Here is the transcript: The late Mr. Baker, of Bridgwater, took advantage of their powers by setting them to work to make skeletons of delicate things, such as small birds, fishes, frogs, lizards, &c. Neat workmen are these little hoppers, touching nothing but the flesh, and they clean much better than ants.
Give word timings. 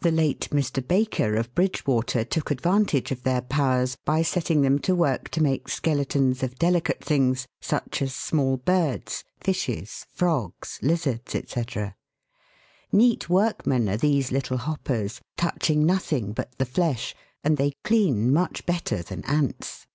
The 0.00 0.10
late 0.12 0.50
Mr. 0.50 0.86
Baker, 0.86 1.34
of 1.34 1.54
Bridgwater, 1.54 2.24
took 2.24 2.50
advantage 2.50 3.10
of 3.10 3.22
their 3.22 3.40
powers 3.40 3.96
by 4.04 4.20
setting 4.20 4.60
them 4.60 4.78
to 4.80 4.94
work 4.94 5.30
to 5.30 5.42
make 5.42 5.66
skeletons 5.70 6.42
of 6.42 6.58
delicate 6.58 7.02
things, 7.02 7.46
such 7.62 8.02
as 8.02 8.14
small 8.14 8.58
birds, 8.58 9.24
fishes, 9.40 10.04
frogs, 10.12 10.78
lizards, 10.82 11.32
&c. 11.50 11.64
Neat 12.92 13.30
workmen 13.30 13.88
are 13.88 13.96
these 13.96 14.30
little 14.30 14.58
hoppers, 14.58 15.22
touching 15.38 15.86
nothing 15.86 16.34
but 16.34 16.58
the 16.58 16.66
flesh, 16.66 17.14
and 17.42 17.56
they 17.56 17.72
clean 17.82 18.30
much 18.30 18.66
better 18.66 19.02
than 19.02 19.24
ants. 19.24 19.86